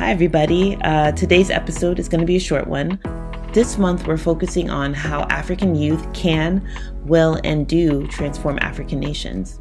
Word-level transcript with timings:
Hi, 0.00 0.12
everybody. 0.12 0.78
Uh, 0.80 1.12
today's 1.12 1.50
episode 1.50 1.98
is 1.98 2.08
going 2.08 2.20
to 2.20 2.26
be 2.26 2.36
a 2.36 2.40
short 2.40 2.66
one. 2.66 2.98
This 3.52 3.76
month, 3.76 4.06
we're 4.06 4.16
focusing 4.16 4.70
on 4.70 4.94
how 4.94 5.24
African 5.24 5.74
youth 5.74 6.10
can, 6.14 6.66
will, 7.04 7.38
and 7.44 7.68
do 7.68 8.06
transform 8.06 8.58
African 8.62 8.98
nations. 8.98 9.58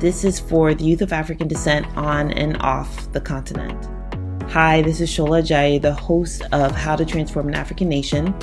This 0.00 0.24
is 0.24 0.40
for 0.40 0.74
the 0.74 0.84
youth 0.84 1.02
of 1.02 1.12
African 1.12 1.48
descent 1.48 1.86
on 1.98 2.32
and 2.32 2.56
off 2.62 3.12
the 3.12 3.20
continent. 3.20 3.76
Hi, 4.50 4.80
this 4.80 5.02
is 5.02 5.10
Shola 5.10 5.46
Jai, 5.46 5.76
the 5.76 5.92
host 5.92 6.40
of 6.52 6.72
How 6.72 6.96
to 6.96 7.04
Transform 7.04 7.48
an 7.48 7.54
African 7.54 7.90
Nation. 7.90 8.34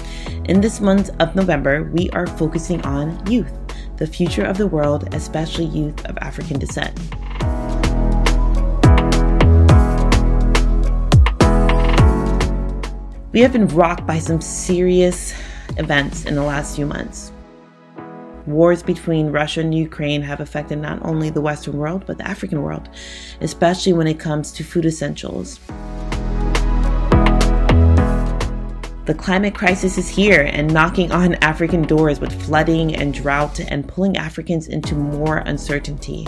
In 0.45 0.61
this 0.61 0.79
month 0.79 1.09
of 1.19 1.35
November, 1.35 1.89
we 1.91 2.11
are 2.11 2.27
focusing 2.27 2.85
on 2.85 3.19
youth, 3.25 3.51
the 3.97 4.05
future 4.05 4.45
of 4.45 4.59
the 4.59 4.67
world, 4.67 5.11
especially 5.15 5.65
youth 5.65 6.05
of 6.05 6.19
African 6.19 6.59
descent. 6.59 6.99
We 13.33 13.41
have 13.41 13.51
been 13.51 13.67
rocked 13.69 14.05
by 14.05 14.19
some 14.19 14.41
serious 14.41 15.33
events 15.77 16.25
in 16.25 16.35
the 16.35 16.43
last 16.43 16.75
few 16.75 16.85
months. 16.85 17.31
Wars 18.45 18.83
between 18.83 19.31
Russia 19.31 19.61
and 19.61 19.73
Ukraine 19.73 20.21
have 20.21 20.39
affected 20.39 20.77
not 20.77 21.03
only 21.03 21.31
the 21.31 21.41
Western 21.41 21.79
world, 21.79 22.03
but 22.05 22.19
the 22.19 22.27
African 22.27 22.61
world, 22.61 22.89
especially 23.41 23.93
when 23.93 24.05
it 24.05 24.19
comes 24.19 24.51
to 24.51 24.63
food 24.63 24.85
essentials. 24.85 25.59
The 29.05 29.15
climate 29.17 29.55
crisis 29.55 29.97
is 29.97 30.07
here 30.07 30.47
and 30.53 30.71
knocking 30.71 31.11
on 31.11 31.33
African 31.35 31.81
doors 31.81 32.19
with 32.19 32.39
flooding 32.43 32.95
and 32.95 33.15
drought 33.15 33.59
and 33.61 33.87
pulling 33.87 34.15
Africans 34.15 34.67
into 34.67 34.93
more 34.93 35.37
uncertainty. 35.37 36.27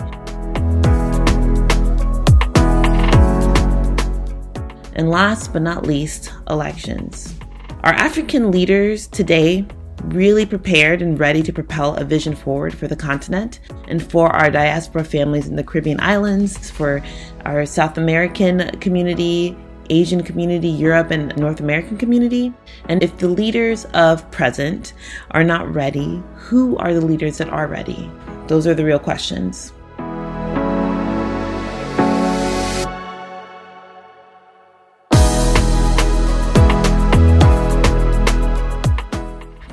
And 4.96 5.10
last 5.10 5.54
but 5.54 5.62
not 5.62 5.86
least, 5.86 6.32
elections. 6.50 7.36
Are 7.84 7.94
African 7.94 8.50
leaders 8.52 9.08
today 9.08 9.66
really 10.06 10.46
prepared 10.46 11.02
and 11.02 11.20
ready 11.20 11.42
to 11.44 11.54
propel 11.54 11.96
a 11.96 12.04
vision 12.04 12.36
forward 12.36 12.74
for 12.78 12.88
the 12.88 12.96
continent 12.96 13.60
and 13.88 14.02
for 14.12 14.30
our 14.30 14.50
diaspora 14.50 15.04
families 15.04 15.48
in 15.48 15.56
the 15.56 15.64
Caribbean 15.64 16.00
islands, 16.00 16.70
for 16.70 17.04
our 17.46 17.66
South 17.66 17.98
American 17.98 18.70
community, 18.80 19.58
Asian 19.90 20.24
community, 20.24 20.70
Europe, 20.70 21.12
and 21.12 21.36
North 21.38 21.60
American 21.60 21.98
community? 21.98 22.54
And 22.90 23.04
if 23.04 23.18
the 23.18 23.28
leaders 23.28 23.86
of 23.94 24.30
present 24.32 24.94
are 25.32 25.44
not 25.44 25.72
ready, 25.74 26.22
who 26.36 26.78
are 26.78 26.94
the 26.94 27.06
leaders 27.06 27.38
that 27.40 27.50
are 27.50 27.68
ready? 27.68 28.10
Those 28.48 28.68
are 28.68 28.76
the 28.76 28.86
real 28.86 29.00
questions. 29.00 29.74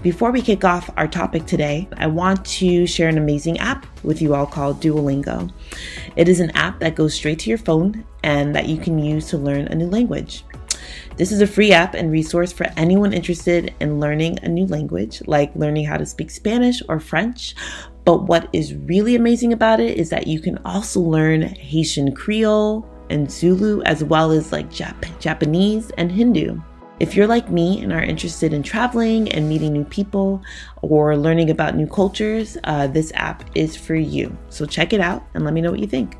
Before 0.02 0.32
we 0.32 0.42
kick 0.42 0.64
off 0.64 0.90
our 0.96 1.06
topic 1.06 1.46
today, 1.46 1.86
I 1.96 2.08
want 2.08 2.44
to 2.46 2.88
share 2.88 3.08
an 3.08 3.18
amazing 3.18 3.60
app 3.60 3.86
with 4.02 4.20
you 4.20 4.34
all 4.34 4.46
called 4.46 4.80
Duolingo. 4.80 5.52
It 6.16 6.28
is 6.28 6.40
an 6.40 6.50
app 6.56 6.80
that 6.80 6.96
goes 6.96 7.14
straight 7.14 7.38
to 7.40 7.48
your 7.48 7.58
phone 7.58 8.04
and 8.24 8.52
that 8.52 8.66
you 8.66 8.78
can 8.78 8.98
use 8.98 9.28
to 9.28 9.38
learn 9.38 9.68
a 9.68 9.76
new 9.76 9.86
language. 9.86 10.44
This 11.16 11.30
is 11.30 11.40
a 11.40 11.46
free 11.46 11.70
app 11.70 11.94
and 11.94 12.10
resource 12.10 12.50
for 12.50 12.66
anyone 12.76 13.12
interested 13.12 13.76
in 13.78 14.00
learning 14.00 14.40
a 14.42 14.48
new 14.48 14.66
language, 14.66 15.22
like 15.28 15.54
learning 15.54 15.84
how 15.84 15.98
to 15.98 16.06
speak 16.06 16.32
Spanish 16.32 16.82
or 16.88 16.98
French. 16.98 17.54
But 18.04 18.24
what 18.24 18.48
is 18.52 18.74
really 18.74 19.14
amazing 19.14 19.52
about 19.52 19.78
it 19.78 19.96
is 19.96 20.10
that 20.10 20.26
you 20.26 20.40
can 20.40 20.58
also 20.64 20.98
learn 20.98 21.42
Haitian 21.42 22.12
Creole 22.12 22.84
and 23.08 23.30
Zulu, 23.30 23.82
as 23.82 24.02
well 24.02 24.32
as 24.32 24.50
like 24.50 24.68
Jap- 24.68 25.20
Japanese 25.20 25.92
and 25.96 26.10
Hindu. 26.10 26.60
If 27.02 27.16
you're 27.16 27.26
like 27.26 27.50
me 27.50 27.82
and 27.82 27.92
are 27.92 28.00
interested 28.00 28.52
in 28.52 28.62
traveling 28.62 29.28
and 29.32 29.48
meeting 29.48 29.72
new 29.72 29.84
people 29.84 30.40
or 30.82 31.16
learning 31.16 31.50
about 31.50 31.74
new 31.74 31.88
cultures, 31.88 32.56
uh, 32.62 32.86
this 32.86 33.10
app 33.16 33.42
is 33.56 33.74
for 33.74 33.96
you. 33.96 34.38
So 34.50 34.64
check 34.66 34.92
it 34.92 35.00
out 35.00 35.24
and 35.34 35.44
let 35.44 35.52
me 35.52 35.60
know 35.60 35.72
what 35.72 35.80
you 35.80 35.88
think. 35.88 36.16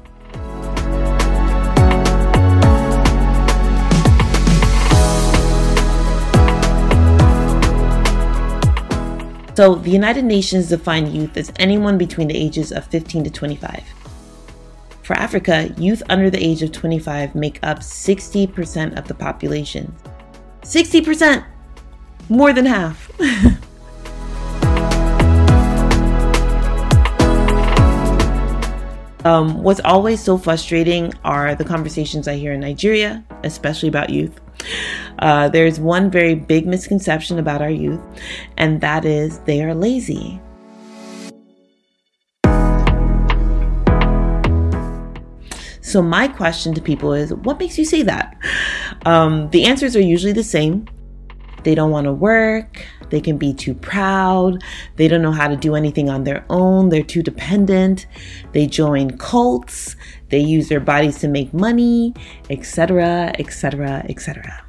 So, 9.55 9.77
the 9.77 9.91
United 9.91 10.25
Nations 10.25 10.71
define 10.71 11.15
youth 11.15 11.37
as 11.37 11.53
anyone 11.61 11.97
between 11.97 12.27
the 12.27 12.37
ages 12.37 12.73
of 12.73 12.85
15 12.87 13.23
to 13.23 13.31
25. 13.31 13.85
For 15.03 15.15
Africa, 15.15 15.73
youth 15.77 16.03
under 16.09 16.29
the 16.29 16.43
age 16.43 16.63
of 16.65 16.73
25 16.73 17.37
make 17.37 17.61
up 17.63 17.79
60% 17.79 18.99
of 18.99 19.07
the 19.07 19.15
population. 19.15 19.95
60%! 20.63 21.45
More 22.29 22.53
than 22.53 22.67
half. 22.67 23.11
um, 29.25 29.63
what's 29.63 29.81
always 29.85 30.23
so 30.23 30.39
frustrating 30.39 31.13
are 31.25 31.55
the 31.55 31.65
conversations 31.65 32.29
I 32.29 32.37
hear 32.37 32.53
in 32.53 32.61
Nigeria, 32.61 33.25
especially 33.43 33.89
about 33.89 34.11
youth. 34.11 34.41
Uh, 35.19 35.49
there's 35.49 35.81
one 35.81 36.11
very 36.11 36.35
big 36.35 36.67
misconception 36.67 37.39
about 37.39 37.63
our 37.63 37.71
youth, 37.71 38.01
and 38.57 38.81
that 38.81 39.05
is 39.05 39.39
they 39.41 39.63
are 39.63 39.75
lazy. 39.75 40.41
So, 45.93 46.01
my 46.01 46.27
question 46.27 46.73
to 46.73 46.81
people 46.81 47.13
is 47.13 47.35
what 47.35 47.59
makes 47.61 47.77
you 47.77 47.85
say 47.85 48.01
that? 48.01 48.35
Um, 49.05 49.51
the 49.51 49.67
answers 49.67 49.95
are 49.95 50.01
usually 50.01 50.33
the 50.33 50.43
same. 50.43 50.87
They 51.65 51.75
don't 51.75 51.91
want 51.91 52.07
to 52.07 52.15
work. 52.15 52.83
They 53.11 53.21
can 53.21 53.37
be 53.37 53.53
too 53.53 53.75
proud. 53.75 54.65
They 54.97 55.07
don't 55.07 55.21
know 55.21 55.33
how 55.33 55.49
to 55.49 55.55
do 55.55 55.75
anything 55.75 56.09
on 56.09 56.25
their 56.25 56.47
own. 56.49 56.89
They're 56.89 57.03
too 57.03 57.23
dependent. 57.23 58.07
They 58.53 58.67
join 58.67 59.19
cults. 59.19 59.95
They 60.31 60.39
use 60.39 60.71
their 60.71 60.81
bodies 60.81 61.19
to 61.19 61.29
make 61.29 61.53
money, 61.53 62.15
etc., 62.49 63.35
etc., 63.39 64.07
etc. 64.09 64.65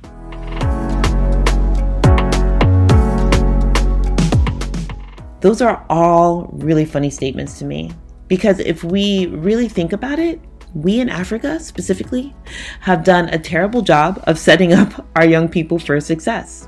Those 5.40 5.62
are 5.62 5.86
all 5.90 6.50
really 6.52 6.84
funny 6.84 7.10
statements 7.10 7.60
to 7.60 7.66
me 7.66 7.94
because 8.28 8.60
if 8.60 8.84
we 8.84 9.28
really 9.28 9.70
think 9.70 9.94
about 9.94 10.20
it, 10.20 10.42
we 10.74 11.00
in 11.00 11.08
Africa 11.08 11.60
specifically 11.60 12.36
have 12.80 13.04
done 13.04 13.30
a 13.30 13.38
terrible 13.38 13.82
job 13.82 14.24
of 14.26 14.40
setting 14.40 14.74
up 14.74 15.06
our 15.16 15.26
young 15.26 15.48
people 15.48 15.78
for 15.78 16.00
success. 16.00 16.68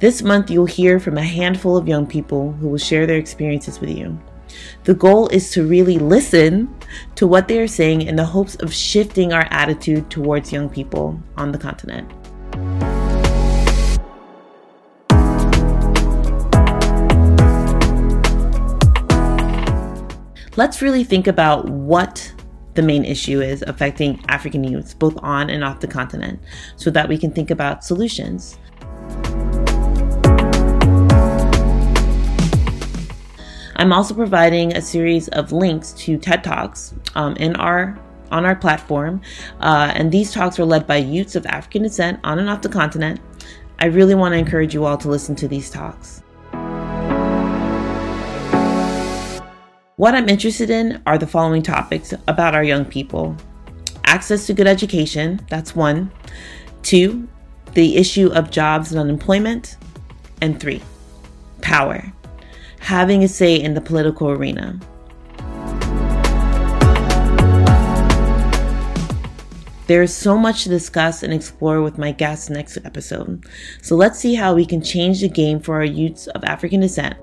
This 0.00 0.22
month, 0.22 0.50
you'll 0.50 0.66
hear 0.66 0.98
from 0.98 1.16
a 1.16 1.22
handful 1.22 1.76
of 1.76 1.86
young 1.86 2.06
people 2.06 2.52
who 2.54 2.68
will 2.68 2.78
share 2.78 3.06
their 3.06 3.18
experiences 3.18 3.80
with 3.80 3.90
you. 3.90 4.18
The 4.84 4.94
goal 4.94 5.28
is 5.28 5.50
to 5.52 5.64
really 5.64 5.98
listen 5.98 6.74
to 7.14 7.28
what 7.28 7.46
they 7.46 7.60
are 7.60 7.68
saying 7.68 8.02
in 8.02 8.16
the 8.16 8.24
hopes 8.24 8.56
of 8.56 8.74
shifting 8.74 9.32
our 9.32 9.46
attitude 9.50 10.10
towards 10.10 10.52
young 10.52 10.68
people 10.68 11.22
on 11.36 11.52
the 11.52 11.58
continent. 11.58 12.10
Let's 20.56 20.82
really 20.82 21.04
think 21.04 21.28
about 21.28 21.68
what 21.68 22.34
the 22.74 22.82
main 22.82 23.04
issue 23.04 23.40
is 23.40 23.62
affecting 23.66 24.22
African 24.28 24.64
youths, 24.64 24.94
both 24.94 25.16
on 25.22 25.50
and 25.50 25.62
off 25.62 25.80
the 25.80 25.88
continent, 25.88 26.40
so 26.76 26.90
that 26.90 27.08
we 27.08 27.18
can 27.18 27.30
think 27.30 27.50
about 27.50 27.84
solutions. 27.84 28.58
I'm 33.76 33.92
also 33.92 34.14
providing 34.14 34.76
a 34.76 34.80
series 34.80 35.28
of 35.28 35.50
links 35.50 35.92
to 35.94 36.16
TED 36.16 36.44
Talks 36.44 36.94
um, 37.14 37.36
in 37.36 37.56
our 37.56 37.98
on 38.30 38.46
our 38.46 38.56
platform, 38.56 39.20
uh, 39.60 39.92
and 39.94 40.10
these 40.10 40.32
talks 40.32 40.58
are 40.58 40.64
led 40.64 40.86
by 40.86 40.96
youths 40.96 41.36
of 41.36 41.44
African 41.46 41.82
descent 41.82 42.18
on 42.24 42.38
and 42.38 42.48
off 42.48 42.62
the 42.62 42.68
continent. 42.68 43.20
I 43.78 43.86
really 43.86 44.14
want 44.14 44.32
to 44.32 44.38
encourage 44.38 44.72
you 44.72 44.86
all 44.86 44.96
to 44.98 45.08
listen 45.08 45.34
to 45.36 45.48
these 45.48 45.68
talks. 45.68 46.22
What 50.02 50.16
I'm 50.16 50.28
interested 50.28 50.68
in 50.68 51.00
are 51.06 51.16
the 51.16 51.28
following 51.28 51.62
topics 51.62 52.12
about 52.26 52.56
our 52.56 52.64
young 52.64 52.84
people 52.84 53.36
access 54.02 54.48
to 54.48 54.52
good 54.52 54.66
education, 54.66 55.40
that's 55.48 55.76
one. 55.76 56.10
Two, 56.82 57.28
the 57.74 57.96
issue 57.96 58.26
of 58.32 58.50
jobs 58.50 58.90
and 58.90 59.00
unemployment. 59.00 59.76
And 60.40 60.58
three, 60.58 60.82
power, 61.60 62.12
having 62.80 63.22
a 63.22 63.28
say 63.28 63.54
in 63.54 63.74
the 63.74 63.80
political 63.80 64.28
arena. 64.30 64.80
There 69.86 70.02
is 70.02 70.12
so 70.12 70.36
much 70.36 70.64
to 70.64 70.68
discuss 70.68 71.22
and 71.22 71.32
explore 71.32 71.80
with 71.80 71.96
my 71.96 72.10
guests 72.10 72.50
next 72.50 72.76
episode. 72.78 73.46
So 73.82 73.94
let's 73.94 74.18
see 74.18 74.34
how 74.34 74.52
we 74.52 74.66
can 74.66 74.82
change 74.82 75.20
the 75.20 75.28
game 75.28 75.60
for 75.60 75.76
our 75.76 75.84
youths 75.84 76.26
of 76.26 76.42
African 76.42 76.80
descent 76.80 77.16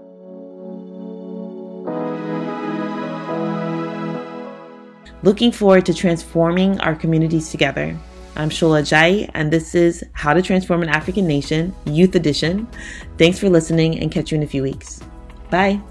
Looking 5.22 5.52
forward 5.52 5.86
to 5.88 5.94
transforming 5.94 6.80
our 6.80 6.96
communities 6.96 7.52
together. 7.52 7.98
I'm 8.38 8.50
Shola 8.50 8.88
Jai, 8.88 9.30
and 9.34 9.52
this 9.52 9.76
is 9.76 10.02
How 10.14 10.34
to 10.34 10.42
Transform 10.42 10.82
an 10.82 10.88
African 10.88 11.28
Nation, 11.28 11.76
Youth 11.86 12.16
Edition. 12.16 12.66
Thanks 13.18 13.38
for 13.38 13.50
listening 13.50 14.00
and 14.00 14.10
catch 14.10 14.32
you 14.32 14.38
in 14.38 14.44
a 14.44 14.48
few 14.48 14.64
weeks. 14.64 15.02
Bye. 15.50 15.82